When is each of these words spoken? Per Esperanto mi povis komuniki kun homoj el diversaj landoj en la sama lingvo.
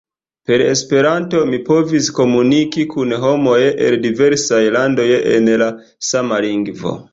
Per 0.51 0.61
Esperanto 0.67 1.41
mi 1.51 1.59
povis 1.67 2.07
komuniki 2.21 2.87
kun 2.95 3.15
homoj 3.27 3.59
el 3.67 3.99
diversaj 4.07 4.63
landoj 4.79 5.09
en 5.37 5.55
la 5.67 5.71
sama 6.11 6.45
lingvo. 6.51 6.99